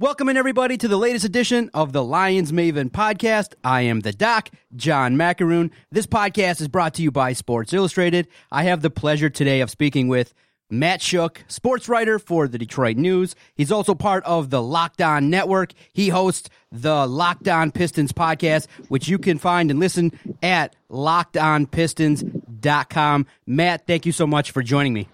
[0.00, 3.52] Welcome in everybody to the latest edition of the Lions Maven podcast.
[3.62, 5.70] I am the doc, John Maakaron.
[5.92, 8.26] This podcast is brought to you by Sports Illustrated.
[8.50, 10.32] I have the pleasure today of speaking with
[10.70, 13.36] Matt Schoch, sports writer for the Detroit News.
[13.54, 15.74] He's also part of the Locked On Network.
[15.92, 23.26] He hosts the Locked On Pistons podcast, which you can find and listen at lockedonpistons.com.
[23.46, 25.08] Matt, thank you so much for joining me.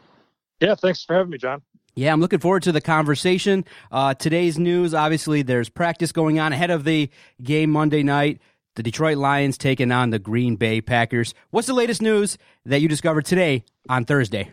[0.61, 1.63] Yeah, thanks for having me, John.
[1.99, 3.65] Yeah, I'm looking forward to the conversation.
[3.91, 7.09] Uh, today's news, obviously, there's practice going on ahead of the
[7.43, 8.39] game Monday night.
[8.75, 11.33] The Detroit Lions taking on the Green Bay Packers.
[11.49, 14.53] What's the latest news that you discovered today on Thursday?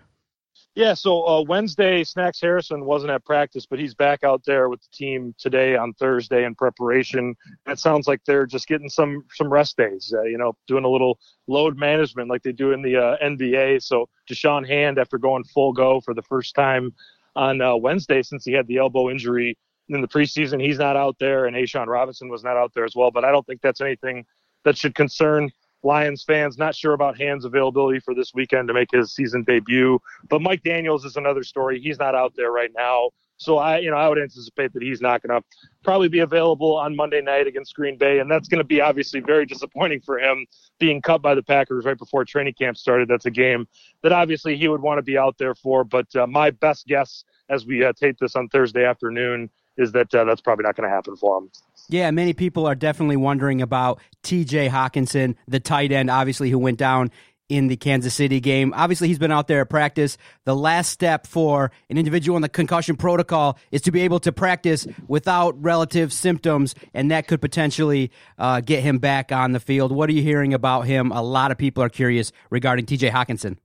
[0.76, 4.82] Yeah, so uh, Wednesday, Snacks Harrison wasn't at practice, but he's back out there with
[4.82, 7.36] the team today on Thursday in preparation.
[7.68, 10.90] It sounds like they're just getting some some rest days, uh, you know, doing a
[10.90, 13.84] little load management like they do in the uh, NBA.
[13.84, 16.94] So Da'Shawn Hand, after going full go for the first time
[17.36, 19.58] on uh, Wednesday since he had the elbow injury
[19.90, 20.62] in the preseason.
[20.62, 23.12] He's not out there, and A'Shawn Robinson was not out there as well.
[23.12, 24.26] But I don't think that's anything
[24.64, 25.52] that should concern
[25.84, 26.58] Lions fans.
[26.58, 30.00] Not sure about Hand's availability for this weekend to make his season debut.
[30.30, 31.82] But Mike Daniels is another story.
[31.82, 33.10] He's not out there right now.
[33.38, 35.46] So I, you know, I would anticipate that he's not going to
[35.84, 39.20] probably be available on Monday night against Green Bay, and that's going to be obviously
[39.20, 40.46] very disappointing for him
[40.80, 43.10] being cut by the Packers right before training camp started.
[43.10, 43.68] That's a game
[44.02, 45.84] that obviously he would want to be out there for.
[45.84, 50.14] But uh, my best guess as we uh, tape this on Thursday afternoon is that
[50.14, 51.50] uh, that's probably not going to happen for him.
[51.90, 56.78] Yeah, many people are definitely wondering about TJ Hockenson, the tight end, obviously, who went
[56.78, 57.12] down
[57.50, 58.74] in the Kansas City game.
[58.76, 60.18] Obviously, he's been out there at practice.
[60.46, 64.32] The last step for an individual in the concussion protocol is to be able to
[64.32, 69.92] practice without relative symptoms, and that could potentially uh, get him back on the field.
[69.92, 71.12] What are you hearing about him?
[71.12, 73.58] A lot of people are curious regarding TJ Hockenson.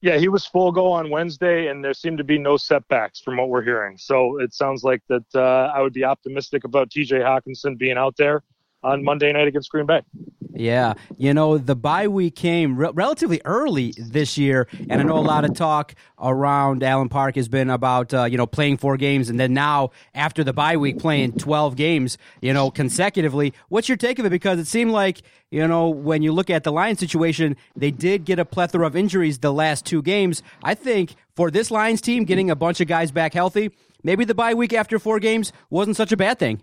[0.00, 3.36] Yeah, he was full go on Wednesday, and there seemed to be no setbacks from
[3.36, 3.98] what we're hearing.
[3.98, 8.16] So it sounds like that uh, I would be optimistic about TJ Hockenson being out
[8.16, 8.44] there
[8.82, 10.02] on Monday night against Green Bay.
[10.58, 15.16] Yeah, you know the bye week came re- relatively early this year, and I know
[15.16, 18.96] a lot of talk around Allen Park has been about uh, you know playing four
[18.96, 23.54] games, and then now after the bye week playing twelve games, you know consecutively.
[23.68, 24.30] What's your take of it?
[24.30, 28.24] Because it seemed like you know when you look at the Lions situation, they did
[28.24, 30.42] get a plethora of injuries the last two games.
[30.64, 33.70] I think for this Lions team, getting a bunch of guys back healthy,
[34.02, 36.62] maybe the bye week after four games wasn't such a bad thing.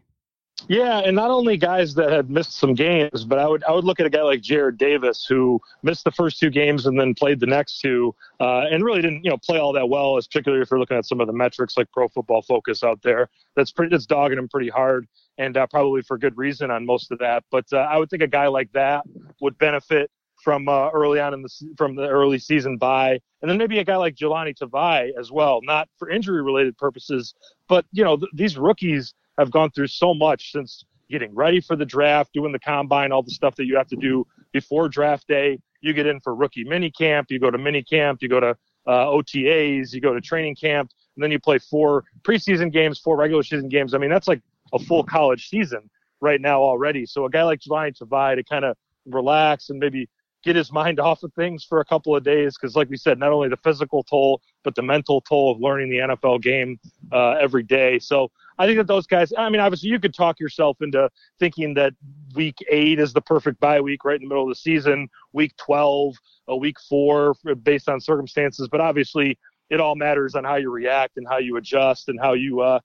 [0.67, 3.83] Yeah, and not only guys that had missed some games, but I would I would
[3.83, 7.13] look at a guy like Jarrad Davis who missed the first two games and then
[7.13, 10.17] played the next two, uh, and really didn't you know play all that well.
[10.17, 13.01] As particularly if you're looking at some of the metrics like Pro Football Focus out
[13.03, 16.85] there, that's pretty that's dogging him pretty hard, and uh, probably for good reason on
[16.85, 17.43] most of that.
[17.51, 19.03] But uh, I would think a guy like that
[19.41, 20.09] would benefit
[20.43, 23.83] from uh, early on in the from the early season bye, and then maybe a
[23.83, 27.35] guy like Jahlani Tavai as well, not for injury related purposes,
[27.69, 31.75] but you know th- these rookies have gone through so much since getting ready for
[31.75, 35.27] the draft, doing the combine, all the stuff that you have to do before draft
[35.27, 35.59] day.
[35.81, 38.57] You get in for rookie mini camp, you go to mini camp, you go to
[38.87, 43.17] uh, OTAs, you go to training camp, and then you play four preseason games, four
[43.17, 43.93] regular season games.
[43.93, 44.41] I mean, that's like
[44.73, 45.89] a full college season
[46.21, 47.05] right now already.
[47.05, 48.75] So a guy like Jahlani Tavai to kind of
[49.05, 50.09] relax and maybe
[50.43, 53.19] get his mind off of things for a couple of days because like we said
[53.19, 56.79] not only the physical toll but the mental toll of learning the nfl game
[57.11, 60.39] uh, every day so i think that those guys i mean obviously you could talk
[60.39, 61.93] yourself into thinking that
[62.35, 65.55] week eight is the perfect bye week right in the middle of the season week
[65.57, 66.15] 12
[66.49, 69.37] a week four based on circumstances but obviously
[69.69, 72.79] it all matters on how you react and how you adjust and how you uh,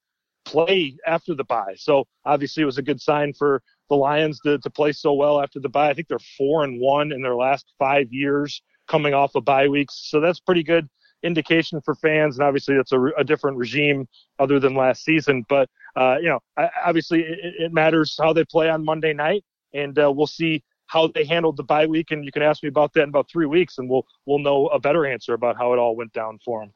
[0.45, 1.75] play after the bye.
[1.77, 5.41] So obviously it was a good sign for the Lions to, to play so well
[5.41, 5.91] after the bye.
[5.91, 9.69] I think they're four and one in their last five years coming off of bye
[9.69, 10.09] weeks.
[10.11, 10.89] So that's pretty good
[11.23, 12.39] indication for fans.
[12.39, 14.09] And obviously that's a, a different regime
[14.39, 15.45] other than last season.
[15.49, 16.41] But, uh, you know,
[16.85, 19.45] obviously it, it, matters how they play on Monday night
[19.75, 22.11] and uh, we'll see how they handled the bye week.
[22.11, 24.67] And you can ask me about that in about three weeks and we'll, we'll know
[24.69, 26.73] a better answer about how it all went down for them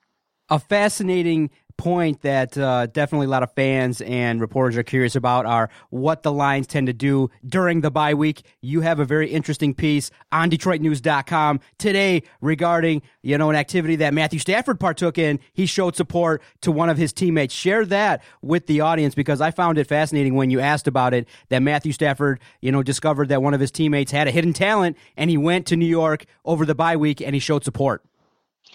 [0.50, 5.46] a fascinating point that uh, definitely a lot of fans and reporters are curious about
[5.46, 8.42] are what the Lions tend to do during the bye week.
[8.60, 14.14] You have a very interesting piece on DetroitNews.com today regarding you know an activity that
[14.14, 15.40] Matthew Stafford partook in.
[15.52, 17.54] He showed support to one of his teammates.
[17.54, 21.26] Share that with the audience because I found it fascinating when you asked about it
[21.48, 24.96] that Matthew Stafford you know discovered that one of his teammates had a hidden talent
[25.16, 28.04] and he went to New York over the bye week and he showed support.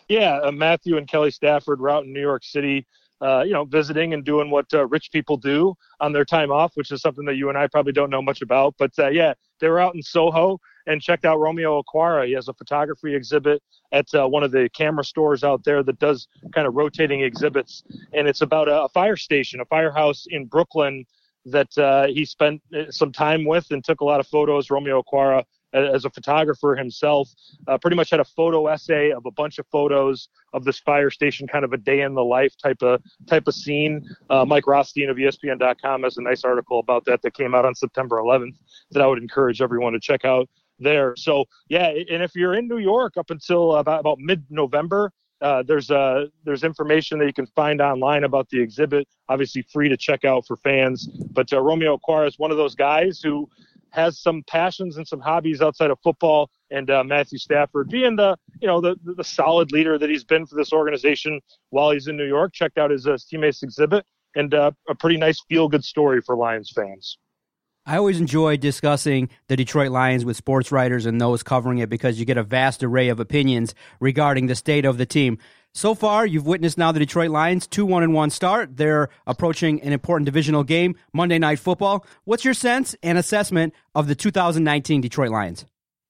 [0.09, 2.88] Yeah, uh, Matthew and Kelly Stafford were out in New York City,
[3.21, 6.71] uh, you know, visiting and doing what uh, rich people do on their time off,
[6.75, 8.73] which is something that you and I probably don't know much about.
[8.79, 12.25] But uh, yeah, they were out in Soho and checked out Romeo Okwara.
[12.25, 13.61] He has a photography exhibit
[13.91, 17.83] at uh, one of the camera stores out there that does kind of rotating exhibits,
[18.13, 21.06] and it's about a, a fire station, a firehouse in Brooklyn
[21.45, 24.71] that uh, he spent some time with and took a lot of photos.
[24.71, 25.44] Romeo Okwara
[25.74, 27.30] as a photographer himself,
[27.68, 31.10] uh, pretty much had a photo essay of a bunch of photos of this fire
[31.10, 34.07] station, kind of a day in the life type of type of scene.
[34.30, 37.75] Uh, Mike Rothstein of ESPN.com has a nice article about that that came out on
[37.75, 38.56] September 11th
[38.92, 40.50] that I would encourage everyone to check out
[40.80, 41.16] there.
[41.18, 45.12] So yeah, and if you're in New York up until about, about mid-November,
[45.42, 49.07] uh, there's uh, there's information that you can find online about the exhibit.
[49.30, 51.07] Obviously, free to check out for fans.
[51.31, 53.50] But uh, Romeo Okwara is one of those guys who
[53.91, 56.50] has some passions and some hobbies outside of football.
[56.71, 60.45] And uh, Matthew Stafford, being the you know the the solid leader that he's been
[60.45, 64.06] for this organization while he's in New York, checked out his, uh, teammates exhibit
[64.36, 67.18] and uh, a pretty nice feel good story for Lions fans.
[67.86, 72.19] I always enjoy discussing the Detroit Lions with sports writers and those covering it because
[72.19, 75.39] you get a vast array of opinions regarding the state of the team.
[75.79, 78.75] So far, you've witnessed now the Detroit Lions two one and one start.
[78.75, 82.05] They're approaching an important divisional game, Monday Night Football.
[82.25, 85.63] What's your sense and assessment of the 2019 Detroit Lions?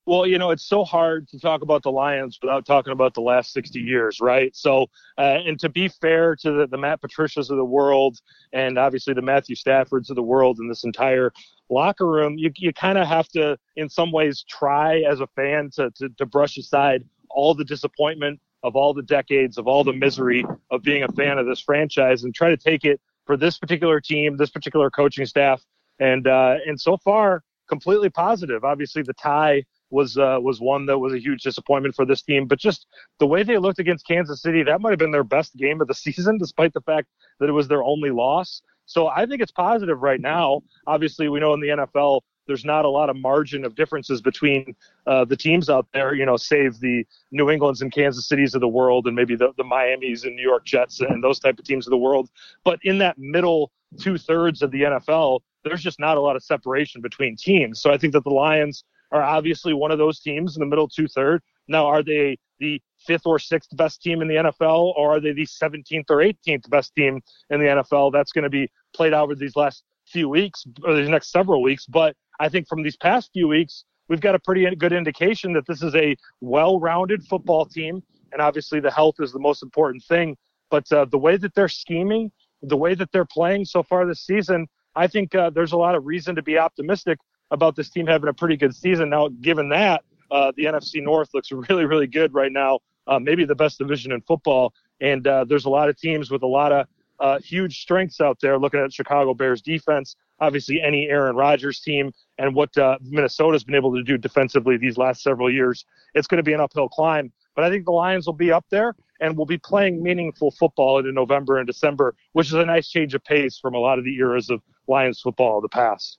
[0.08, 3.22] Well, you know, it's so hard to talk about the Lions without talking about the
[3.22, 4.56] last 60 years, right?
[4.56, 4.88] So,
[5.20, 8.18] uh, and to be fair to the, the Matt Patricias of the world
[8.52, 11.32] and obviously the Matthew Staffords of the world and this entire
[11.70, 15.70] locker room, you, you kind of have to, in some ways, try as a fan
[15.76, 19.94] to, to, to brush aside all the disappointment of all the decades of all the
[19.94, 23.58] misery of being a fan of this franchise and try to take it for this
[23.58, 25.64] particular team, this particular coaching staff,
[26.00, 28.64] and uh, and so far completely positive.
[28.64, 32.48] Obviously, the tie was uh, was one that was a huge disappointment for this team,
[32.48, 32.88] but just
[33.20, 35.88] the way they looked against Kansas City, that might have been their best game of
[35.88, 37.08] the season, despite the fact
[37.40, 38.62] that it was their only loss.
[38.86, 40.62] So I think it's positive right now.
[40.88, 44.76] Obviously, we know in the NFL there's not a lot of margin of differences between
[45.06, 48.62] uh, the teams out there, you know, save the New England's and Kansas Cities of
[48.62, 51.66] the world and maybe the, the Miami's and New York Jets and those type of
[51.66, 52.30] teams of the world.
[52.66, 56.44] But in that middle two thirds of the NFL, there's just not a lot of
[56.44, 57.82] separation between teams.
[57.82, 60.90] So I think that the Lions are obviously one of those teams in the middle
[60.90, 61.44] two third.
[61.68, 65.34] Now, are they the fifth or sixth best team in the NFL, or are they
[65.34, 68.12] the 17th or 18th best team in the NFL?
[68.12, 71.62] That's going to be played out over these last few weeks or these next several
[71.62, 71.86] weeks.
[71.86, 75.66] But I think from these past few weeks, we've got a pretty good indication that
[75.68, 78.02] this is a well-rounded football team,
[78.32, 80.38] and obviously the health is the most important thing.
[80.70, 82.32] But uh, the way that they're scheming,
[82.62, 85.96] the way that they're playing so far this season, I think uh, there's a lot
[85.96, 87.20] of reason to be optimistic
[87.52, 89.10] about this team having a pretty good season.
[89.10, 92.80] Now, given that, uh, the NFC North looks really, really good right now.
[93.08, 94.72] Uh, maybe the best division in football,
[95.02, 96.86] and uh, there's a lot of teams with a lot of
[97.20, 98.58] uh, huge strengths out there.
[98.58, 103.76] Looking at Chicago Bears defense, obviously any Aaron Rodgers team, and what uh, Minnesota's been
[103.76, 107.32] able to do defensively these last several years, it's going to be an uphill climb.
[107.56, 111.00] But I think the Lions will be up there and will be playing meaningful football
[111.00, 114.06] in November and December, which is a nice change of pace from a lot of
[114.06, 116.18] the eras of Lions football of the past.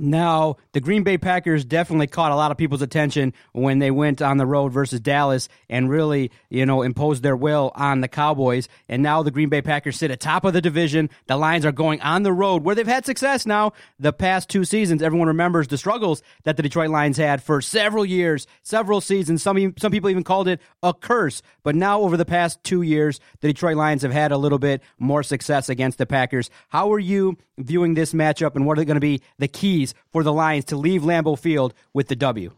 [0.00, 4.22] Now, the Green Bay Packers definitely caught a lot of people's attention when they went
[4.22, 8.68] on the road versus Dallas and really, you know, imposed their will on the Cowboys.
[8.88, 11.10] And now the Green Bay Packers sit atop of the division.
[11.26, 14.64] The Lions are going on the road where they've had success now the past two
[14.64, 15.02] seasons.
[15.02, 19.42] Everyone remembers the struggles that the Detroit Lions had for several years, several seasons.
[19.42, 21.42] Some some people even called it a curse.
[21.64, 24.80] But now over the past two years, the Detroit Lions have had a little bit
[24.98, 26.50] more success against the Packers.
[26.68, 29.87] How are you viewing this matchup and what are they going to be the keys
[30.12, 32.52] for the Lions to leave Lambeau Field with the W?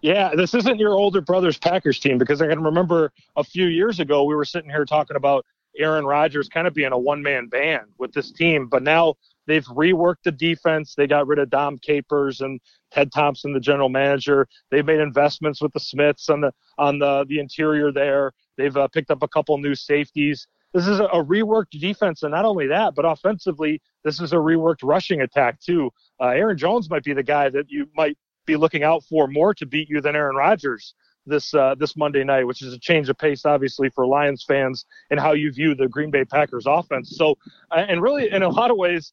[0.00, 4.00] Yeah, this isn't your older brother's Packers team because I can remember a few years
[4.00, 5.44] ago we were sitting here talking about
[5.78, 9.14] Aaron Rodgers kind of being a one man band with this team, but now
[9.46, 10.94] they've reworked the defense.
[10.94, 12.60] They got rid of Dom Capers and
[12.90, 14.48] Ted Thompson, the general manager.
[14.70, 18.32] They've made investments with the Smiths on the on the the interior there.
[18.56, 20.46] They've uh, picked up a couple new safeties.
[20.72, 24.82] This is a, reworked defense, and not only that, but offensively, this is a reworked
[24.82, 25.90] rushing attack too.
[26.20, 29.52] Uh, Aaron Jones might be the guy that you might be looking out for more
[29.54, 30.94] to beat you than Aaron Rodgers
[31.26, 34.84] this uh, this Monday night, which is a change of pace, obviously, for Lions fans
[35.10, 37.16] and how you view the Green Bay Packers offense.
[37.16, 37.36] So,
[37.70, 39.12] uh, and really, in a lot of ways,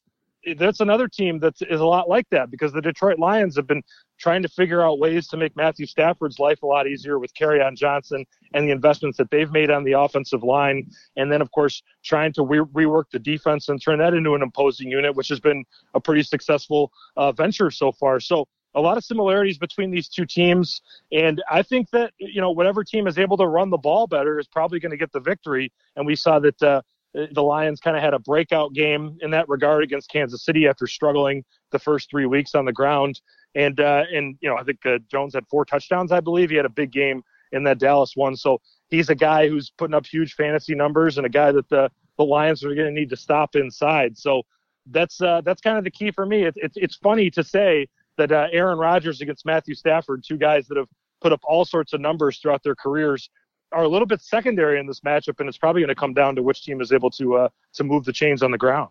[0.54, 3.82] that's another team that is a lot like that because the Detroit Lions have been
[4.18, 7.76] trying to figure out ways to make Matthew Stafford's life a lot easier with Kerryon
[7.76, 8.24] Johnson
[8.54, 10.90] and the investments that they've made on the offensive line.
[11.16, 14.42] And then, of course, trying to re- rework the defense and turn that into an
[14.42, 15.64] imposing unit, which has been
[15.94, 18.20] a pretty successful uh, venture so far.
[18.20, 20.82] So, a lot of similarities between these two teams.
[21.10, 24.38] And I think that, you know, whatever team is able to run the ball better
[24.38, 25.72] is probably going to get the victory.
[25.96, 26.82] And we saw that uh,
[27.14, 30.86] the Lions kind of had a breakout game in that regard against Kansas City after
[30.86, 33.20] struggling the first three weeks on the ground.
[33.54, 36.50] And uh, and you know I think uh, Jones had four touchdowns, I believe.
[36.50, 37.22] He had a big game
[37.52, 38.36] in that Dallas one.
[38.36, 41.90] So he's a guy who's putting up huge fantasy numbers and a guy that the
[42.18, 44.18] the Lions are going to need to stop inside.
[44.18, 44.42] So
[44.90, 46.44] that's uh, that's kind of the key for me.
[46.44, 50.66] It's it's, it's funny to say that uh, Aaron Rodgers against Matthew Stafford, two guys
[50.68, 50.88] that have
[51.20, 53.30] put up all sorts of numbers throughout their careers,
[53.72, 56.34] are a little bit secondary in this matchup, and it's probably going to come down
[56.36, 58.90] to which team is able to uh, to move the chains on the ground.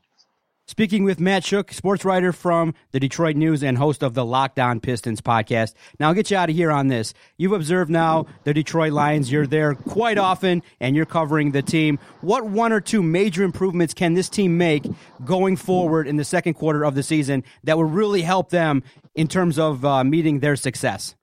[0.70, 4.60] Speaking with Matt Schoch, sports writer from the Detroit News and host of the Locked
[4.60, 5.74] On Pistons podcast.
[5.98, 7.14] Now, I'll get you out of here on this.
[7.38, 9.32] You've observed now the Detroit Lions.
[9.32, 12.00] You're there quite often and you're covering the team.
[12.20, 14.84] What one or two major improvements can this team make
[15.24, 18.84] going forward in the second quarter of the season that will really help them
[19.16, 21.16] in terms of uh, meeting their success?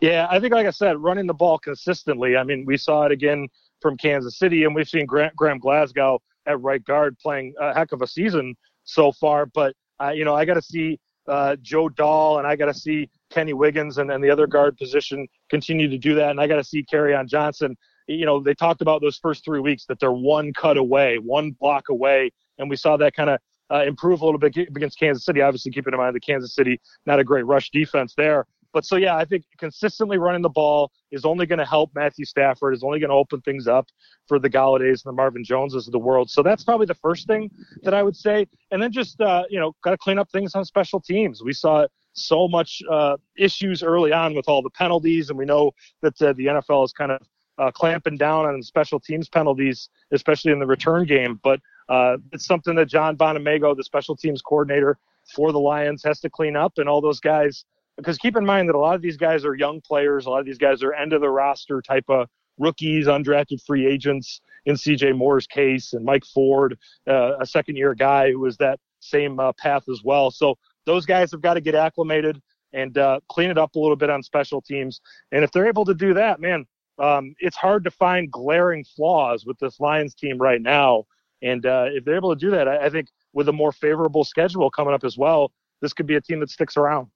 [0.00, 2.36] Yeah, I think, like I said, running the ball consistently.
[2.36, 3.48] I mean, we saw it again
[3.80, 7.92] from Kansas City, and we've seen Graham, Graham Glasgow at right guard playing a heck
[7.92, 9.46] of a season so far.
[9.46, 12.74] But, uh, you know, I got to see uh, Joe Dahl and I got to
[12.74, 16.30] see Kenny Wiggins and, and the other guard position continue to do that.
[16.30, 17.76] And I got to see Kerryon Johnson.
[18.06, 21.52] You know, they talked about those first three weeks that they're one cut away, one
[21.52, 22.32] block away.
[22.58, 23.38] And we saw that kind of
[23.72, 25.40] uh, improve a little bit against Kansas City.
[25.40, 28.46] Obviously, keeping in mind the Kansas City, not a great rush defense there.
[28.72, 32.24] But so yeah, I think consistently running the ball is only going to help Matthew
[32.24, 32.74] Stafford.
[32.74, 33.86] Is only going to open things up
[34.28, 36.30] for the Golladays and the Marvin Joneses of the world.
[36.30, 37.50] So that's probably the first thing
[37.82, 38.46] that I would say.
[38.70, 41.42] And then just uh, you know, got to clean up things on special teams.
[41.42, 45.72] We saw so much uh, issues early on with all the penalties, and we know
[46.02, 47.20] that uh, the NFL is kind of
[47.58, 51.38] uh, clamping down on special teams penalties, especially in the return game.
[51.42, 54.96] But uh, it's something that John Bonamego, the special teams coordinator
[55.34, 57.64] for the Lions, has to clean up, and all those guys
[58.00, 60.26] because keep in mind that a lot of these guys are young players.
[60.26, 62.28] A lot of these guys are end of the roster type of
[62.58, 66.78] rookies, undrafted free agents in CJ Moore's case, and Mike Ford,
[67.08, 70.30] uh, a second year guy who was that same uh, path as well.
[70.30, 72.40] So those guys have got to get acclimated
[72.72, 75.00] and uh, clean it up a little bit on special teams.
[75.32, 76.66] And if they're able to do that, man,
[76.98, 81.04] um, it's hard to find glaring flaws with this Lions team right now.
[81.42, 84.24] And uh, if they're able to do that, I, I think with a more favorable
[84.24, 87.08] schedule coming up as well, this could be a team that sticks around.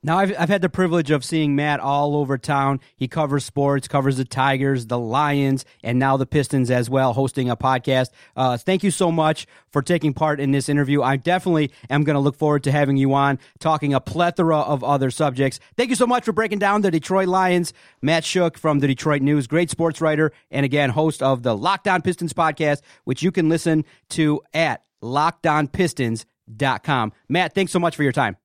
[0.00, 2.78] Now, I've, I've had the privilege of seeing Matt all over town.
[2.94, 7.50] He covers sports, covers the Tigers, the Lions, and now the Pistons as well, hosting
[7.50, 8.10] a podcast.
[8.36, 11.02] Uh, thank you so much for taking part in this interview.
[11.02, 14.84] I definitely am going to look forward to having you on, talking a plethora of
[14.84, 15.58] other subjects.
[15.76, 17.72] Thank you so much for breaking down the Detroit Lions.
[18.00, 21.88] Matt Schoch from the Detroit News, great sports writer, and again, host of the Locked
[21.88, 27.12] On Pistons podcast, which you can listen to at lockedonpistons.com.
[27.28, 28.36] Matt, thanks so much for your time.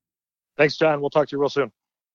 [0.58, 1.02] Thanks, John.
[1.02, 1.72] We'll talk to you real soon.